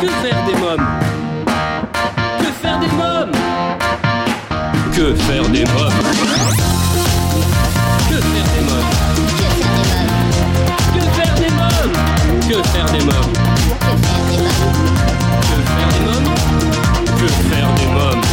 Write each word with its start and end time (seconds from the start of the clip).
Que 0.00 0.08
faire 0.08 0.44
des 0.44 0.54
mômes 0.56 0.86
Que 2.38 2.46
faire 2.62 2.78
des 2.78 2.86
mômes 2.88 3.32
Que 4.94 5.14
faire 5.14 5.48
des 5.48 5.64
mômes 5.64 5.92
Que 8.08 8.16
faire 8.20 8.44
des 8.52 8.60
mômes 8.62 8.90
Que 10.92 11.00
faire 11.16 11.34
des 11.34 11.50
mômes 11.50 11.92
Que 12.46 12.62
faire 12.62 12.86
des 12.92 13.00
mômes 13.00 13.32
Que 15.40 15.58
faire 15.72 15.88
des 15.92 16.02
mômes 16.04 16.30
Que 17.18 17.26
faire 17.26 17.70
des 17.74 17.86
mômes 17.86 18.24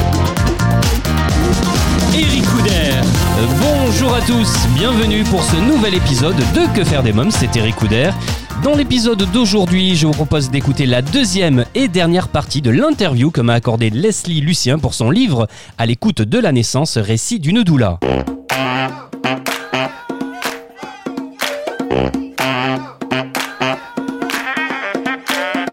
Eric 2.13 2.45
Couder 2.49 3.01
Bonjour 3.61 4.15
à 4.15 4.21
tous, 4.21 4.62
bienvenue 4.83 5.23
pour 5.23 5.41
ce 5.43 5.55
nouvel 5.65 5.95
épisode 5.95 6.35
de 6.35 6.77
Que 6.77 6.83
faire 6.83 7.03
des 7.03 7.13
mômes, 7.13 7.31
c'est 7.31 7.55
Eric 7.55 7.73
Couder. 7.75 8.09
Dans 8.65 8.75
l'épisode 8.75 9.23
d'aujourd'hui, 9.31 9.95
je 9.95 10.05
vous 10.05 10.11
propose 10.11 10.51
d'écouter 10.51 10.85
la 10.85 11.01
deuxième 11.01 11.63
et 11.73 11.87
dernière 11.87 12.27
partie 12.27 12.61
de 12.61 12.69
l'interview 12.69 13.31
que 13.31 13.39
m'a 13.39 13.53
accordé 13.53 13.89
Leslie 13.89 14.41
Lucien 14.41 14.79
pour 14.79 14.93
son 14.93 15.09
livre 15.09 15.47
À 15.77 15.85
l'écoute 15.85 16.21
de 16.21 16.37
la 16.37 16.51
naissance, 16.51 16.97
récit 16.97 17.39
d'une 17.39 17.63
doula. 17.63 17.99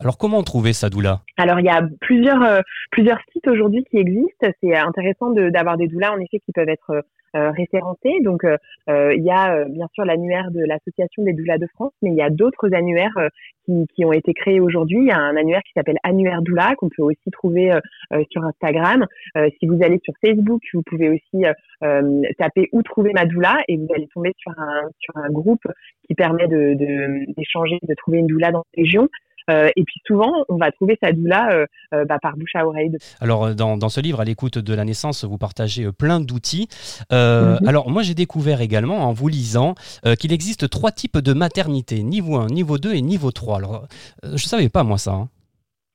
Alors 0.00 0.18
comment 0.18 0.44
trouver 0.44 0.72
sa 0.72 0.88
doula? 0.88 1.22
Alors 1.36 1.58
il 1.58 1.66
y 1.66 1.68
a 1.68 1.82
plusieurs 2.00 2.42
euh, 2.44 2.60
plusieurs 2.92 3.18
sites 3.32 3.48
aujourd'hui 3.48 3.84
qui 3.90 3.98
existent. 3.98 4.46
C'est 4.62 4.76
intéressant 4.76 5.32
d'avoir 5.32 5.76
des 5.76 5.88
doulas 5.88 6.12
en 6.12 6.20
effet 6.20 6.38
qui 6.46 6.52
peuvent 6.52 6.68
être 6.68 6.90
euh, 6.90 7.02
référencés. 7.34 8.20
Donc 8.22 8.44
euh, 8.44 8.56
euh, 8.88 9.14
il 9.14 9.22
y 9.24 9.30
a 9.30 9.54
euh, 9.54 9.64
bien 9.68 9.86
sûr 9.94 10.04
l'annuaire 10.04 10.50
de 10.50 10.60
l'association 10.64 11.22
des 11.24 11.32
doulas 11.32 11.58
de 11.58 11.66
France, 11.74 11.92
mais 12.02 12.10
il 12.10 12.16
y 12.16 12.22
a 12.22 12.30
d'autres 12.30 12.72
annuaires 12.74 13.16
euh, 13.18 13.28
qui, 13.64 13.86
qui 13.94 14.04
ont 14.04 14.12
été 14.12 14.34
créés 14.34 14.60
aujourd'hui. 14.60 14.98
Il 14.98 15.06
y 15.06 15.10
a 15.12 15.18
un 15.18 15.36
annuaire 15.36 15.62
qui 15.62 15.72
s'appelle 15.74 15.98
Annuaire 16.02 16.42
Doula 16.42 16.74
qu'on 16.76 16.88
peut 16.88 17.02
aussi 17.02 17.30
trouver 17.30 17.72
euh, 17.72 17.80
euh, 18.12 18.22
sur 18.30 18.44
Instagram. 18.44 19.06
Euh, 19.36 19.48
si 19.58 19.66
vous 19.66 19.78
allez 19.82 20.00
sur 20.02 20.14
Facebook, 20.24 20.62
vous 20.74 20.82
pouvez 20.82 21.08
aussi 21.08 21.44
euh, 21.44 21.52
euh, 21.84 22.22
taper 22.38 22.68
où 22.72 22.82
trouver 22.82 23.12
ma 23.12 23.24
doula 23.24 23.58
et 23.68 23.76
vous 23.76 23.88
allez 23.94 24.08
tomber 24.08 24.32
sur 24.36 24.52
un 24.58 24.82
sur 24.98 25.16
un 25.16 25.30
groupe 25.30 25.66
qui 26.06 26.14
permet 26.14 26.48
de 26.48 26.74
de- 26.74 27.32
d'échanger, 27.36 27.78
de, 27.82 27.94
trouver 27.94 28.18
une 28.18 28.26
doula 28.26 28.50
dans 28.50 28.64
la 28.76 28.82
région. 28.82 29.08
Euh, 29.48 29.68
et 29.76 29.84
puis 29.84 30.00
souvent, 30.06 30.32
on 30.48 30.56
va 30.56 30.70
trouver 30.72 30.98
sa 31.02 31.12
doula 31.12 31.50
euh, 31.52 31.66
euh, 31.94 32.04
bah, 32.04 32.18
par 32.20 32.36
bouche 32.36 32.54
à 32.54 32.66
oreille. 32.66 32.90
Alors 33.20 33.54
dans, 33.54 33.76
dans 33.76 33.88
ce 33.88 34.00
livre, 34.00 34.20
à 34.20 34.24
l'écoute 34.24 34.58
de 34.58 34.74
la 34.74 34.84
naissance, 34.84 35.24
vous 35.24 35.38
partagez 35.38 35.90
plein 35.92 36.20
d'outils. 36.20 36.68
Euh, 37.12 37.58
Mhm. 37.60 37.68
Alors 37.68 37.90
moi 37.90 38.02
j'ai 38.02 38.14
découvert 38.14 38.60
également 38.60 38.98
en 39.08 39.12
vous 39.12 39.28
lisant 39.28 39.74
euh, 40.06 40.14
qu'il 40.14 40.32
existe 40.32 40.68
trois 40.68 40.90
types 40.92 41.18
de 41.18 41.32
maternité, 41.32 42.02
niveau 42.02 42.36
1, 42.36 42.46
niveau 42.48 42.78
2 42.78 42.94
et 42.94 43.02
niveau 43.02 43.30
3. 43.30 43.56
Alors 43.58 43.84
euh, 44.24 44.36
je 44.36 44.44
savais 44.44 44.68
pas 44.68 44.82
moi 44.84 44.98
ça. 44.98 45.12
hein. 45.12 45.28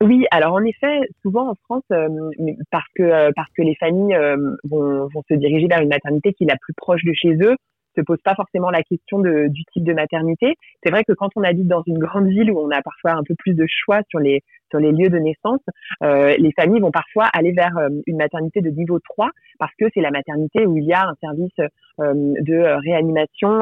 Oui, 0.01 0.25
alors 0.31 0.53
en 0.53 0.63
effet, 0.63 0.99
souvent 1.21 1.49
en 1.51 1.55
France, 1.63 1.83
euh, 1.93 2.09
parce 2.69 2.85
que 2.95 3.03
euh, 3.03 3.31
parce 3.35 3.49
que 3.55 3.61
les 3.61 3.75
familles 3.75 4.13
euh, 4.15 4.35
vont, 4.65 5.07
vont 5.13 5.23
se 5.29 5.35
diriger 5.35 5.67
vers 5.67 5.79
une 5.81 5.87
maternité 5.89 6.33
qui 6.33 6.43
est 6.43 6.47
la 6.47 6.57
plus 6.57 6.73
proche 6.75 7.03
de 7.05 7.13
chez 7.13 7.33
eux, 7.41 7.55
se 7.95 8.01
pose 8.01 8.19
pas 8.23 8.35
forcément 8.35 8.69
la 8.69 8.83
question 8.83 9.19
de, 9.19 9.47
du 9.49 9.63
type 9.73 9.83
de 9.83 9.93
maternité. 9.93 10.55
C'est 10.83 10.91
vrai 10.91 11.03
que 11.03 11.13
quand 11.13 11.29
on 11.35 11.43
habite 11.43 11.67
dans 11.67 11.83
une 11.85 11.97
grande 11.97 12.27
ville 12.27 12.51
où 12.51 12.59
on 12.59 12.69
a 12.71 12.81
parfois 12.81 13.11
un 13.11 13.23
peu 13.23 13.35
plus 13.37 13.53
de 13.53 13.65
choix 13.67 14.01
sur 14.09 14.19
les 14.19 14.41
sur 14.69 14.79
les 14.79 14.91
lieux 14.91 15.09
de 15.09 15.17
naissance, 15.17 15.61
euh, 16.03 16.35
les 16.37 16.51
familles 16.53 16.81
vont 16.81 16.91
parfois 16.91 17.25
aller 17.33 17.51
vers 17.51 17.77
euh, 17.77 17.89
une 18.07 18.17
maternité 18.17 18.61
de 18.61 18.69
niveau 18.69 18.99
3 18.99 19.29
parce 19.59 19.73
que 19.79 19.85
c'est 19.93 20.01
la 20.01 20.11
maternité 20.11 20.65
où 20.65 20.77
il 20.77 20.85
y 20.85 20.93
a 20.93 21.07
un 21.07 21.15
service 21.21 21.53
euh, 21.59 22.13
de 22.41 22.53
euh, 22.53 22.77
réanimation 22.77 23.61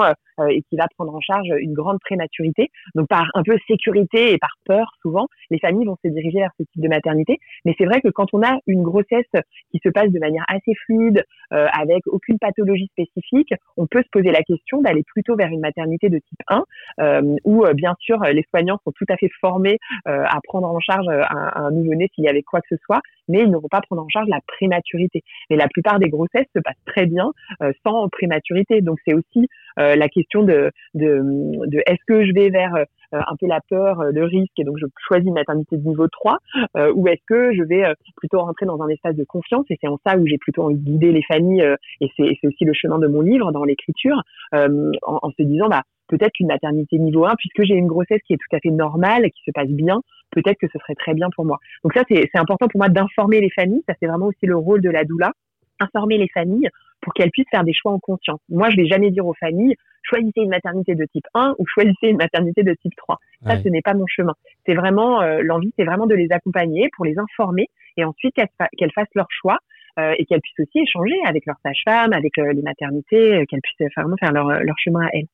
et 0.50 0.64
qui 0.64 0.78
va 0.78 0.88
prendre 0.98 1.14
en 1.14 1.20
charge 1.20 1.48
une 1.60 1.74
grande 1.74 2.00
prématurité. 2.00 2.72
Donc 2.96 3.08
par 3.08 3.30
un 3.36 3.44
peu 3.44 3.56
sécurité 3.68 4.34
et 4.34 4.40
par 4.40 4.50
peur 4.66 4.92
souvent, 5.02 5.28
les 5.52 5.60
familles 5.60 5.86
vont 5.86 5.98
se 6.04 6.10
diriger 6.10 6.40
vers 6.40 6.50
ce 6.60 6.64
type 6.64 6.82
de 6.82 6.88
maternité. 6.88 7.38
Mais 7.66 7.76
c'est 7.78 7.86
vrai 7.86 8.02
que 8.02 8.08
quand 8.08 8.34
on 8.34 8.42
a 8.42 8.58
une 8.66 8.82
grossesse 8.82 9.30
qui 9.72 9.80
se 9.84 9.90
passe 9.90 10.10
de 10.10 10.20
manière 10.20 10.44
assez 10.48 10.74
fluide, 10.86 11.24
euh, 11.54 11.68
avec 11.72 12.08
aucune 12.08 12.40
pathologie 12.40 12.88
spécifique, 12.88 13.54
on 13.78 13.86
peut 13.86 14.02
se 14.02 14.10
poser 14.12 14.32
la 14.32 14.42
question 14.42 14.82
d'aller 14.82 15.04
plutôt 15.04 15.36
vers 15.36 15.50
une 15.50 15.60
maternité 15.60 16.10
de 16.10 16.18
type 16.18 16.40
1, 16.48 16.64
euh, 17.00 17.36
où 17.44 17.64
bien 17.76 17.96
sûr 18.00 18.20
les 18.24 18.44
soignants 18.50 18.80
sont 18.84 18.92
tout 18.92 19.06
à 19.10 19.18
fait 19.18 19.30
formés 19.40 19.78
euh, 20.08 20.24
à 20.26 20.40
prendre 20.44 20.68
en 20.68 20.80
charge 20.80 20.93
euh, 21.10 21.22
un, 21.30 21.66
un 21.66 21.72
nouveau-né 21.72 22.10
s'il 22.14 22.24
y 22.24 22.30
avait 22.30 22.44
quoi 22.44 22.62
que 22.62 22.76
ce 22.76 22.82
soit, 22.86 23.02
mais 23.28 23.42
ils 23.42 23.50
ne 23.50 23.58
vont 23.58 23.68
pas 23.70 23.82
prendre 23.82 24.04
en 24.04 24.10
charge 24.10 24.28
la 24.28 24.40
prématurité. 24.48 25.24
Mais 25.50 25.56
la 25.56 25.68
plupart 25.68 26.00
des 26.00 26.10
grossesses 26.10 26.48
se 26.56 26.62
passent 26.62 26.76
très 26.86 27.06
bien 27.06 27.32
euh, 27.62 27.72
sans 27.86 28.08
prématurité. 28.10 28.82
Donc 28.82 29.00
c'est 29.06 29.14
aussi 29.14 29.48
euh, 29.80 29.96
la 29.96 30.10
question 30.10 30.44
de, 30.44 30.72
est-ce 30.96 32.06
que 32.08 32.26
je 32.26 32.34
vais 32.34 32.50
vers 32.50 32.76
euh, 32.76 32.86
un 33.12 33.36
peu 33.40 33.48
la 33.48 33.60
peur, 33.70 34.02
euh, 34.02 34.12
le 34.12 34.24
risque, 34.24 34.58
et 34.58 34.64
donc 34.64 34.78
je 34.80 34.86
choisis 35.08 35.28
une 35.28 35.36
maternité 35.36 35.78
de 35.78 35.88
niveau 35.88 36.08
3, 36.08 36.38
euh, 36.78 36.92
ou 36.96 37.08
est-ce 37.08 37.22
que 37.28 37.54
je 37.54 37.64
vais 37.64 37.86
euh, 37.86 37.94
plutôt 38.18 38.40
rentrer 38.40 38.66
dans 38.66 38.82
un 38.82 38.90
espace 38.90 39.16
de 39.16 39.24
confiance, 39.24 39.66
et 39.70 39.78
c'est 39.82 39.88
en 39.88 40.00
ça 40.06 40.18
où 40.18 40.26
j'ai 40.26 40.38
plutôt 40.38 40.64
envie 40.64 40.78
de 40.78 40.84
guider 40.84 41.12
les 41.12 41.24
familles, 41.24 41.62
euh, 41.62 41.76
et 42.02 42.10
c'est 42.18 42.48
aussi 42.48 42.66
le 42.66 42.74
chemin 42.74 43.00
de 43.00 43.08
mon 43.08 43.22
livre 43.22 43.52
dans 43.52 43.64
l'écriture, 43.64 44.22
euh, 44.56 44.92
en, 45.04 45.20
en 45.22 45.32
se 45.32 45.44
disant, 45.44 45.70
bah, 45.70 45.84
peut-être 46.08 46.32
qu'une 46.34 46.48
maternité 46.48 46.98
niveau 47.00 47.26
1, 47.26 47.36
puisque 47.38 47.64
j'ai 47.64 47.76
une 47.76 47.88
grossesse 47.88 48.22
qui 48.26 48.34
est 48.34 48.38
tout 48.38 48.56
à 48.56 48.60
fait 48.60 48.72
normale, 48.72 49.30
qui 49.32 49.42
se 49.46 49.52
passe 49.52 49.70
bien, 49.70 50.02
peut-être 50.34 50.58
que 50.60 50.68
ce 50.72 50.80
serait 50.80 50.96
très 50.96 51.14
bien 51.14 51.30
pour 51.36 51.46
moi. 51.46 51.60
Donc 51.84 51.94
ça, 51.94 52.04
c'est 52.10 52.28
important 52.36 52.68
pour 52.68 52.80
moi 52.80 52.90
d'informer 52.90 53.40
les 53.42 53.50
familles, 53.50 53.84
ça 53.88 53.96
c'est 54.00 54.08
vraiment 54.08 54.28
aussi 54.28 54.46
le 54.46 54.58
rôle 54.58 54.82
de 54.82 54.90
la 54.90 55.04
doula, 55.04 55.32
informer 55.80 56.18
les 56.18 56.30
familles 56.30 56.70
pour 57.02 57.14
qu'elles 57.14 57.32
puissent 57.32 57.50
faire 57.52 57.64
des 57.64 57.74
choix 57.74 57.92
en 57.92 58.00
conscience. 58.00 58.40
Moi, 58.50 58.70
je 58.70 58.78
vais 58.78 58.86
jamais 58.86 59.12
dire 59.12 59.26
aux 59.26 59.34
familles, 59.34 59.76
choisissez 60.04 60.42
une 60.42 60.50
maternité 60.50 60.96
de 60.96 61.06
type 61.06 61.26
1 61.34 61.56
ou 61.60 61.66
choisissez 61.68 62.08
une 62.08 62.18
maternité 62.18 62.64
de 62.64 62.74
type 62.82 62.96
3. 62.96 63.18
Ça, 63.46 63.56
ce 63.64 63.68
n'est 63.70 63.82
pas 63.82 63.94
mon 63.94 64.06
chemin. 64.08 64.34
C'est 64.66 64.74
vraiment 64.76 65.22
euh, 65.22 65.42
l'envie, 65.44 65.74
c'est 65.78 65.84
vraiment 65.84 66.06
de 66.08 66.16
les 66.16 66.28
accompagner 66.32 66.90
pour 66.96 67.06
les 67.06 67.18
informer 67.20 67.68
et 67.98 68.06
ensuite 68.06 68.34
qu'elles 68.36 68.48
fa- 68.58 68.70
qu'elles 68.78 68.92
fassent 68.94 69.14
leur 69.16 69.28
choix 69.30 69.58
euh, 70.00 70.14
et 70.18 70.26
qu'elles 70.26 70.40
puissent 70.42 70.60
aussi 70.66 70.80
échanger 70.80 71.16
avec 71.26 71.46
leurs 71.46 71.58
sages-femmes, 71.64 72.14
avec 72.14 72.38
euh, 72.38 72.54
les 72.54 72.62
maternités, 72.62 73.46
qu'elles 73.48 73.62
puissent 73.62 73.90
vraiment 73.98 74.16
faire 74.18 74.32
leur, 74.32 74.48
leur 74.48 74.76
chemin 74.78 75.06
à 75.06 75.10
elles. 75.14 75.28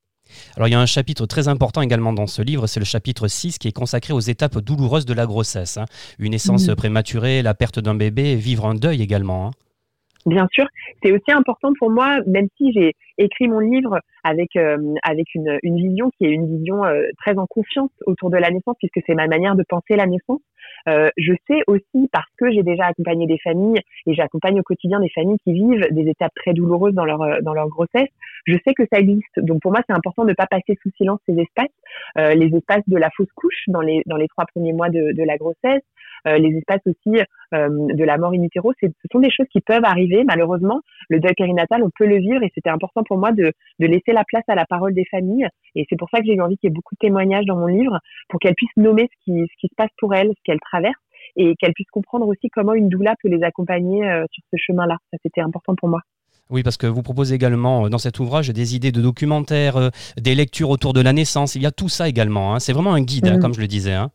Alors 0.55 0.67
il 0.67 0.71
y 0.71 0.75
a 0.75 0.79
un 0.79 0.85
chapitre 0.85 1.25
très 1.25 1.47
important 1.47 1.81
également 1.81 2.13
dans 2.13 2.27
ce 2.27 2.41
livre, 2.41 2.67
c'est 2.67 2.79
le 2.79 2.85
chapitre 2.85 3.27
6 3.27 3.57
qui 3.57 3.67
est 3.67 3.71
consacré 3.71 4.13
aux 4.13 4.19
étapes 4.19 4.57
douloureuses 4.59 5.05
de 5.05 5.13
la 5.13 5.25
grossesse. 5.25 5.77
hein. 5.77 5.85
Une 6.19 6.31
naissance 6.31 6.67
Mhm. 6.67 6.75
prématurée, 6.75 7.41
la 7.41 7.53
perte 7.53 7.79
d'un 7.79 7.95
bébé, 7.95 8.35
vivre 8.35 8.65
un 8.65 8.75
deuil 8.75 9.01
également. 9.01 9.47
hein. 9.47 9.51
Bien 10.25 10.47
sûr, 10.51 10.65
c'est 11.01 11.11
aussi 11.13 11.31
important 11.31 11.71
pour 11.79 11.89
moi, 11.89 12.19
même 12.27 12.49
si 12.57 12.73
j'ai 12.73 12.93
écrit 13.17 13.47
mon 13.47 13.59
livre 13.59 13.99
avec 14.23 14.53
euh, 14.57 14.77
avec 15.03 15.33
une, 15.33 15.57
une 15.63 15.77
vision 15.77 16.11
qui 16.17 16.25
est 16.25 16.29
une 16.31 16.57
vision 16.57 16.83
euh, 16.83 17.03
très 17.19 17.37
en 17.37 17.47
confiance 17.47 17.89
autour 18.05 18.29
de 18.29 18.37
la 18.37 18.49
naissance, 18.51 18.75
puisque 18.79 18.99
c'est 19.07 19.15
ma 19.15 19.27
manière 19.27 19.55
de 19.55 19.63
penser 19.67 19.95
la 19.95 20.05
naissance. 20.05 20.41
Euh, 20.87 21.09
je 21.17 21.33
sais 21.47 21.61
aussi 21.67 22.09
parce 22.11 22.29
que 22.37 22.51
j'ai 22.51 22.63
déjà 22.63 22.85
accompagné 22.85 23.27
des 23.27 23.37
familles 23.39 23.79
et 24.07 24.13
j'accompagne 24.13 24.59
au 24.59 24.63
quotidien 24.63 24.99
des 24.99 25.09
familles 25.09 25.37
qui 25.43 25.53
vivent 25.53 25.87
des 25.91 26.09
étapes 26.09 26.33
très 26.35 26.53
douloureuses 26.53 26.93
dans 26.93 27.05
leur 27.05 27.21
euh, 27.21 27.41
dans 27.41 27.53
leur 27.53 27.67
grossesse. 27.67 28.09
Je 28.45 28.55
sais 28.65 28.73
que 28.73 28.83
ça 28.91 28.99
existe, 28.99 29.39
donc 29.39 29.61
pour 29.61 29.71
moi 29.71 29.81
c'est 29.87 29.93
important 29.93 30.23
de 30.23 30.29
ne 30.29 30.33
pas 30.33 30.47
passer 30.47 30.77
sous 30.81 30.91
silence 30.97 31.19
ces 31.27 31.37
espaces, 31.39 31.67
euh, 32.17 32.33
les 32.33 32.55
espaces 32.55 32.87
de 32.87 32.97
la 32.97 33.09
fausse 33.15 33.31
couche 33.35 33.63
dans 33.67 33.81
les 33.81 34.01
dans 34.05 34.17
les 34.17 34.27
trois 34.27 34.45
premiers 34.45 34.73
mois 34.73 34.89
de, 34.89 35.11
de 35.13 35.23
la 35.23 35.37
grossesse, 35.37 35.83
euh, 36.27 36.37
les 36.37 36.57
espaces 36.57 36.81
aussi 36.85 37.21
euh, 37.53 37.69
de 37.69 38.03
la 38.03 38.17
mort 38.17 38.33
in 38.33 38.43
utero. 38.43 38.73
Ce 38.81 38.87
sont 39.11 39.19
des 39.19 39.31
choses 39.31 39.47
qui 39.51 39.61
peuvent 39.61 39.85
arriver 39.85 40.23
malheureusement. 40.23 40.81
Le 41.09 41.19
deuil 41.19 41.33
périnatal, 41.35 41.83
on 41.83 41.89
peut 41.97 42.05
le 42.05 42.17
vivre 42.17 42.43
et 42.43 42.51
c'était 42.53 42.69
important 42.69 43.03
pour 43.03 43.17
moi 43.17 43.31
de, 43.31 43.51
de 43.79 43.87
laisser 43.87 44.11
la 44.11 44.23
place 44.23 44.43
à 44.47 44.55
la 44.55 44.65
parole 44.65 44.93
des 44.93 45.05
familles. 45.05 45.47
Et 45.75 45.85
c'est 45.89 45.97
pour 45.97 46.09
ça 46.09 46.19
que 46.19 46.25
j'ai 46.25 46.33
eu 46.33 46.41
envie 46.41 46.57
qu'il 46.57 46.69
y 46.69 46.71
ait 46.71 46.75
beaucoup 46.75 46.95
de 46.95 46.99
témoignages 46.99 47.45
dans 47.45 47.55
mon 47.55 47.67
livre 47.67 47.99
pour 48.29 48.39
qu'elles 48.39 48.55
puissent 48.55 48.69
nommer 48.77 49.09
ce 49.11 49.23
qui, 49.23 49.39
ce 49.39 49.57
qui 49.59 49.67
se 49.67 49.75
passe 49.75 49.91
pour 49.97 50.13
elles, 50.13 50.29
ce 50.29 50.41
traversent 50.59 50.93
et 51.35 51.55
qu'elles 51.59 51.73
puissent 51.73 51.91
comprendre 51.91 52.27
aussi 52.27 52.49
comment 52.49 52.73
une 52.73 52.89
doula 52.89 53.15
peut 53.21 53.29
les 53.29 53.43
accompagner 53.43 54.03
euh, 54.09 54.25
sur 54.31 54.43
ce 54.51 54.57
chemin-là. 54.57 54.97
Ça, 55.11 55.17
c'était 55.23 55.41
important 55.41 55.75
pour 55.75 55.89
moi. 55.89 56.01
Oui, 56.49 56.63
parce 56.63 56.77
que 56.77 56.87
vous 56.87 57.03
proposez 57.03 57.35
également 57.35 57.85
euh, 57.85 57.89
dans 57.89 57.99
cet 57.99 58.19
ouvrage 58.19 58.49
des 58.49 58.75
idées 58.75 58.91
de 58.91 59.01
documentaires, 59.01 59.77
euh, 59.77 59.89
des 60.17 60.33
lectures 60.33 60.71
autour 60.71 60.93
de 60.93 61.01
la 61.01 61.13
naissance. 61.13 61.53
Il 61.55 61.61
y 61.61 61.67
a 61.67 61.71
tout 61.71 61.89
ça 61.89 62.09
également. 62.09 62.55
hein. 62.55 62.59
C'est 62.59 62.73
vraiment 62.73 62.93
un 62.93 63.01
guide, 63.01 63.27
hein, 63.27 63.35
Mhm. 63.35 63.39
comme 63.41 63.53
je 63.53 63.61
le 63.61 63.67
disais. 63.67 63.93
hein. 63.93 64.09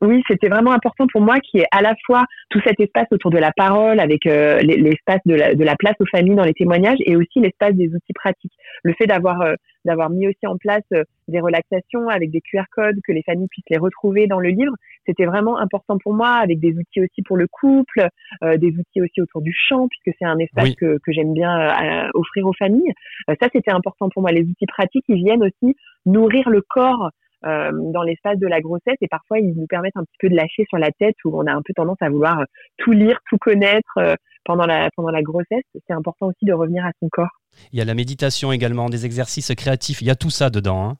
Oui, 0.00 0.22
c'était 0.28 0.48
vraiment 0.48 0.72
important 0.72 1.06
pour 1.12 1.20
moi 1.20 1.38
qu'il 1.40 1.60
y 1.60 1.62
ait 1.62 1.68
à 1.72 1.82
la 1.82 1.94
fois 2.06 2.24
tout 2.50 2.60
cet 2.66 2.78
espace 2.80 3.06
autour 3.10 3.30
de 3.30 3.38
la 3.38 3.52
parole, 3.52 4.00
avec 4.00 4.26
euh, 4.26 4.58
l'es- 4.58 4.76
l'espace 4.76 5.20
de 5.26 5.34
la, 5.34 5.54
de 5.54 5.64
la 5.64 5.76
place 5.76 5.94
aux 6.00 6.06
familles 6.06 6.34
dans 6.34 6.44
les 6.44 6.54
témoignages, 6.54 6.98
et 7.00 7.16
aussi 7.16 7.40
l'espace 7.40 7.74
des 7.74 7.88
outils 7.94 8.12
pratiques. 8.14 8.52
Le 8.82 8.92
fait 8.94 9.06
d'avoir 9.06 9.40
euh, 9.42 9.54
d'avoir 9.84 10.10
mis 10.10 10.26
aussi 10.26 10.46
en 10.46 10.56
place 10.56 10.82
euh, 10.92 11.04
des 11.28 11.40
relaxations 11.40 12.08
avec 12.08 12.30
des 12.30 12.40
QR 12.40 12.64
codes, 12.72 12.98
que 13.06 13.12
les 13.12 13.22
familles 13.22 13.48
puissent 13.48 13.70
les 13.70 13.78
retrouver 13.78 14.26
dans 14.26 14.40
le 14.40 14.48
livre, 14.48 14.72
c'était 15.06 15.26
vraiment 15.26 15.58
important 15.58 15.98
pour 15.98 16.14
moi, 16.14 16.30
avec 16.30 16.58
des 16.58 16.72
outils 16.76 17.00
aussi 17.00 17.22
pour 17.22 17.36
le 17.36 17.46
couple, 17.46 18.08
des 18.42 18.68
outils 18.68 19.00
aussi 19.02 19.20
autour 19.20 19.40
du 19.42 19.52
chant, 19.52 19.86
puisque 19.88 20.16
c'est 20.18 20.24
un 20.24 20.38
espace 20.38 20.64
Oui. 20.70 20.76
que, 20.76 20.98
que 21.04 21.12
j'aime 21.12 21.32
bien 21.32 22.08
offrir 22.14 22.46
aux 22.46 22.52
familles. 22.52 22.92
Ça, 23.40 23.48
c'était 23.52 23.70
important 23.70 24.08
pour 24.08 24.22
moi. 24.22 24.32
Les 24.32 24.42
outils 24.42 24.66
pratiques, 24.66 25.04
ils 25.08 25.22
viennent 25.24 25.42
aussi 25.44 25.76
nourrir 26.06 26.48
le 26.48 26.60
corps 26.60 27.10
euh, 27.46 27.70
dans 27.92 28.02
l'espace 28.02 28.38
de 28.38 28.46
la 28.46 28.60
grossesse 28.60 28.96
et 29.00 29.08
parfois 29.08 29.38
ils 29.38 29.54
nous 29.54 29.66
permettent 29.66 29.96
un 29.96 30.04
petit 30.04 30.16
peu 30.18 30.28
de 30.28 30.34
lâcher 30.34 30.64
sur 30.68 30.78
la 30.78 30.90
tête 30.90 31.14
où 31.24 31.38
on 31.38 31.46
a 31.46 31.52
un 31.52 31.62
peu 31.62 31.72
tendance 31.74 31.98
à 32.00 32.08
vouloir 32.10 32.40
euh, 32.40 32.44
tout 32.78 32.92
lire, 32.92 33.18
tout 33.28 33.38
connaître 33.38 33.98
euh, 33.98 34.14
pendant 34.44 34.66
la 34.66 34.88
pendant 34.96 35.10
la 35.10 35.22
grossesse. 35.22 35.64
C'est 35.86 35.92
important 35.92 36.26
aussi 36.26 36.44
de 36.44 36.52
revenir 36.52 36.84
à 36.84 36.90
son 37.00 37.08
corps. 37.08 37.40
Il 37.72 37.78
y 37.78 37.82
a 37.82 37.84
la 37.84 37.94
méditation 37.94 38.52
également, 38.52 38.88
des 38.88 39.06
exercices 39.06 39.54
créatifs. 39.54 40.02
Il 40.02 40.06
y 40.06 40.10
a 40.10 40.16
tout 40.16 40.30
ça 40.30 40.50
dedans. 40.50 40.90
hein. 40.90 40.96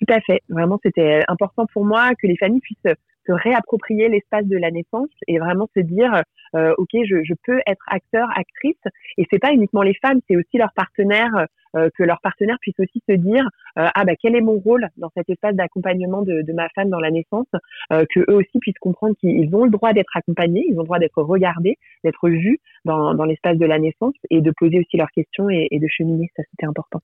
Tout 0.00 0.12
à 0.12 0.20
fait. 0.20 0.40
Vraiment, 0.48 0.78
c'était 0.82 1.22
important 1.28 1.66
pour 1.72 1.84
moi 1.84 2.10
que 2.20 2.26
les 2.26 2.36
familles 2.36 2.60
puissent 2.60 2.94
se 3.26 3.32
réapproprier 3.32 4.08
l'espace 4.08 4.46
de 4.46 4.56
la 4.56 4.70
naissance 4.70 5.10
et 5.26 5.38
vraiment 5.38 5.68
se 5.74 5.80
dire 5.80 6.22
euh, 6.54 6.74
ok 6.78 6.90
je, 6.92 7.34
peux 7.44 7.60
être 7.66 7.84
acteur 7.88 8.28
actrice. 8.36 8.76
Et 9.18 9.26
c'est 9.30 9.38
pas 9.38 9.52
uniquement 9.52 9.82
les 9.82 9.94
femmes 9.94 10.20
c'est 10.28 10.36
aussi 10.36 10.58
leurs 10.58 10.72
partenaires 10.72 11.46
euh, 11.76 11.88
que 11.96 12.02
leurs 12.02 12.20
partenaires 12.20 12.58
puissent 12.60 12.78
aussi 12.78 13.02
se 13.08 13.14
dire 13.14 13.44
euh, 13.78 13.88
ah 13.94 14.04
bah 14.04 14.12
quel 14.20 14.36
est 14.36 14.40
mon 14.40 14.58
rôle 14.58 14.88
dans 14.96 15.10
cet 15.16 15.28
espace 15.28 15.54
d'accompagnement 15.54 16.22
de, 16.22 16.52
ma 16.52 16.68
femme 16.70 16.88
dans 16.88 17.00
la 17.00 17.10
naissance 17.10 17.46
que 17.90 18.20
eux 18.30 18.36
aussi 18.36 18.58
puissent 18.60 18.78
comprendre 18.80 19.14
qu'ils 19.20 19.54
ont 19.54 19.64
le 19.64 19.70
droit 19.70 19.92
d'être 19.92 20.16
accompagnés 20.16 20.64
ils 20.68 20.76
ont 20.76 20.82
le 20.82 20.86
droit 20.86 20.98
d'être 20.98 21.22
regardés 21.22 21.76
d'être 22.04 22.28
vus 22.28 22.60
dans, 22.84 23.14
dans 23.14 23.24
l'espace 23.24 23.58
de 23.58 23.66
la 23.66 23.78
naissance 23.78 24.14
et 24.30 24.40
de 24.40 24.52
poser 24.56 24.78
aussi 24.78 24.96
leurs 24.96 25.10
questions 25.10 25.50
et, 25.50 25.68
et 25.70 25.78
de 25.78 25.88
cheminer. 25.88 26.30
Ça 26.36 26.42
c'était 26.50 26.66
important. 26.66 27.00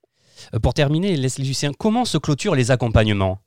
Pour 0.63 0.73
terminer 0.73 1.17
Leslie 1.17 1.47
Lucien 1.47 1.73
comment 1.79 2.05
se 2.05 2.17
clôturent 2.17 2.55
les 2.55 2.71
accompagnements? 2.71 3.39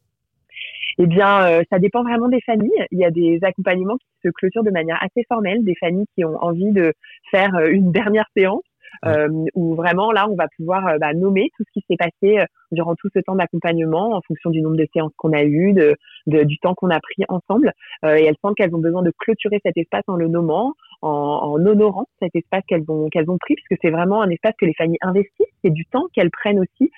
Eh 0.97 1.07
bien, 1.07 1.45
euh, 1.47 1.63
ça 1.71 1.79
dépend 1.79 2.03
vraiment 2.03 2.29
des 2.29 2.41
familles. 2.41 2.85
Il 2.91 2.99
y 2.99 3.05
a 3.05 3.11
des 3.11 3.39
accompagnements 3.41 3.97
qui 3.97 4.07
se 4.23 4.29
clôturent 4.29 4.63
de 4.63 4.71
manière 4.71 4.97
assez 5.01 5.25
formelle, 5.27 5.63
des 5.63 5.75
familles 5.75 6.07
qui 6.15 6.23
ont 6.25 6.37
envie 6.41 6.71
de 6.71 6.93
faire 7.31 7.55
euh, 7.55 7.67
une 7.67 7.91
dernière 7.91 8.27
séance. 8.35 8.63
Euh, 9.05 9.27
où 9.55 9.75
vraiment 9.75 10.13
là 10.13 10.25
on 10.29 10.35
va 10.35 10.47
pouvoir 10.55 10.87
euh, 10.87 10.97
bah, 10.97 11.13
nommer 11.13 11.49
tout 11.57 11.63
ce 11.67 11.71
qui 11.73 11.85
s'est 11.85 11.97
passé 11.97 12.45
durant 12.71 12.95
tout 12.95 13.09
ce 13.13 13.19
temps 13.19 13.35
d'accompagnement 13.35 14.15
en 14.15 14.21
fonction 14.25 14.51
du 14.51 14.61
nombre 14.61 14.77
de 14.77 14.87
séances 14.93 15.11
qu'on 15.17 15.33
a 15.33 15.43
eues, 15.43 15.73
de, 15.73 15.97
de, 16.27 16.43
du 16.43 16.57
temps 16.59 16.75
qu'on 16.75 16.89
a 16.89 16.99
pris 17.01 17.23
ensemble. 17.27 17.73
et 18.03 18.23
elles 18.23 18.37
sentent 18.41 18.55
qu'elles 18.55 18.73
ont 18.73 18.79
besoin 18.79 19.03
de 19.03 19.11
clôturer 19.19 19.59
cet 19.65 19.75
espace 19.75 20.03
en 20.07 20.15
le 20.15 20.29
nommant, 20.29 20.75
en, 21.01 21.09
en 21.09 21.65
honorant 21.65 22.07
cet 22.21 22.35
espace 22.35 22.63
qu'elles 22.67 22.89
ont 22.89 23.09
qu'elles 23.09 23.29
ont 23.29 23.37
pris, 23.37 23.55
puisque 23.55 23.79
c'est 23.81 23.91
vraiment 23.91 24.21
un 24.21 24.29
espace 24.29 24.53
que 24.59 24.65
les 24.65 24.73
familles 24.73 24.97
investissent, 25.01 25.53
c'est 25.63 25.71
du 25.71 25.85
temps 25.85 26.05
qu'elles 26.13 26.31
prennent 26.31 26.59
aussi 26.59 26.91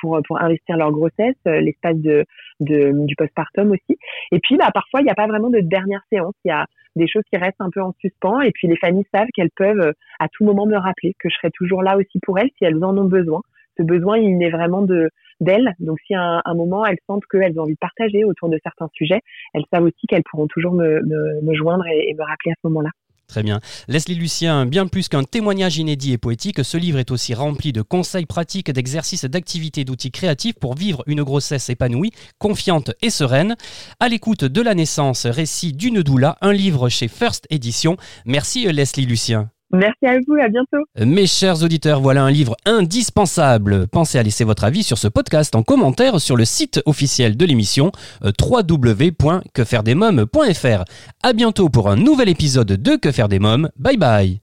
pour 0.00 0.20
pour 0.26 0.40
investir 0.40 0.76
leur 0.76 0.92
grossesse, 0.92 1.36
l'espace 1.44 1.96
de, 1.96 2.24
de, 2.60 2.92
du 3.06 3.16
postpartum 3.16 3.70
aussi. 3.70 3.98
Et 4.32 4.40
puis 4.40 4.56
bah 4.56 4.70
parfois 4.72 5.00
il 5.00 5.04
n'y 5.04 5.10
a 5.10 5.14
pas 5.14 5.26
vraiment 5.26 5.50
de 5.50 5.60
dernière 5.60 6.02
séance, 6.10 6.34
il 6.44 6.48
y 6.48 6.52
a 6.52 6.66
des 6.96 7.06
choses 7.06 7.22
qui 7.30 7.38
restent 7.38 7.60
un 7.60 7.70
peu 7.70 7.80
en 7.80 7.94
suspens. 8.00 8.40
Et 8.40 8.52
puis 8.52 8.68
les 8.68 8.76
familles 8.76 9.06
savent 9.12 9.28
qu'elles 9.34 9.50
peuvent 9.50 9.80
euh, 9.80 9.92
à 10.18 10.28
tout 10.28 10.44
moment 10.44 10.66
me 10.66 10.76
rappeler 10.76 11.14
que 11.18 11.28
je 11.28 11.34
serai 11.36 11.50
toujours 11.50 11.82
là 11.82 11.96
aussi 11.96 12.18
pour 12.22 12.38
elles 12.38 12.50
si 12.58 12.64
elles 12.64 12.82
en 12.84 12.96
ont 12.96 13.04
besoin. 13.04 13.42
Ce 13.78 13.82
besoin, 13.82 14.18
il 14.18 14.42
est 14.42 14.50
vraiment 14.50 14.82
de 14.82 15.10
d'elles. 15.40 15.72
Donc 15.78 15.98
si 16.06 16.14
à 16.14 16.42
un, 16.44 16.54
moment 16.54 16.84
elles 16.84 16.98
sentent 17.06 17.24
qu'elles 17.30 17.58
ont 17.58 17.62
envie 17.62 17.74
de 17.74 17.78
partager 17.78 18.24
autour 18.24 18.50
de 18.50 18.58
certains 18.62 18.88
sujets, 18.92 19.20
elles 19.54 19.64
savent 19.72 19.84
aussi 19.84 20.06
qu'elles 20.06 20.24
pourront 20.30 20.48
toujours 20.48 20.74
me, 20.74 21.00
me, 21.02 21.40
me 21.42 21.54
joindre 21.54 21.86
et 21.86 22.14
me 22.14 22.22
rappeler 22.22 22.52
à 22.52 22.54
ce 22.62 22.68
moment-là. 22.68 22.90
Très 23.30 23.44
bien. 23.44 23.60
Leslie 23.86 24.16
Lucien, 24.16 24.66
bien 24.66 24.88
plus 24.88 25.08
qu'un 25.08 25.22
témoignage 25.22 25.78
inédit 25.78 26.12
et 26.12 26.18
poétique, 26.18 26.64
ce 26.64 26.76
livre 26.76 26.98
est 26.98 27.12
aussi 27.12 27.32
rempli 27.32 27.72
de 27.72 27.80
conseils 27.80 28.26
pratiques, 28.26 28.72
d'exercices, 28.72 29.24
d'activités, 29.24 29.84
d'outils 29.84 30.10
créatifs 30.10 30.56
pour 30.56 30.74
vivre 30.74 31.04
une 31.06 31.22
grossesse 31.22 31.70
épanouie, 31.70 32.10
confiante 32.40 32.90
et 33.02 33.10
sereine. 33.10 33.54
À 34.00 34.08
l'écoute 34.08 34.44
de 34.44 34.60
la 34.60 34.74
naissance, 34.74 35.26
récit 35.26 35.72
d'une 35.72 36.02
doula, 36.02 36.38
un 36.40 36.52
livre 36.52 36.88
chez 36.88 37.06
First 37.06 37.46
Edition. 37.50 37.96
Merci 38.26 38.64
Leslie 38.64 39.06
Lucien. 39.06 39.48
Merci 39.72 40.06
à 40.06 40.18
vous, 40.26 40.34
à 40.34 40.48
bientôt. 40.48 40.84
Mes 40.98 41.26
chers 41.26 41.62
auditeurs, 41.62 42.00
voilà 42.00 42.24
un 42.24 42.30
livre 42.30 42.56
indispensable. 42.64 43.86
Pensez 43.86 44.18
à 44.18 44.22
laisser 44.22 44.44
votre 44.44 44.64
avis 44.64 44.82
sur 44.82 44.96
ce 44.98 45.08
podcast 45.08 45.54
en 45.54 45.62
commentaire 45.62 46.20
sur 46.20 46.36
le 46.36 46.44
site 46.44 46.82
officiel 46.86 47.36
de 47.36 47.44
l'émission 47.44 47.92
euh, 48.24 48.32
www.quefairedesmoms.fr. 48.40 50.84
À 51.22 51.32
bientôt 51.32 51.68
pour 51.68 51.88
un 51.88 51.96
nouvel 51.96 52.28
épisode 52.28 52.68
de 52.68 52.96
Que 52.96 53.12
faire 53.12 53.28
des 53.28 53.38
mômes. 53.38 53.70
Bye 53.78 53.96
bye. 53.96 54.40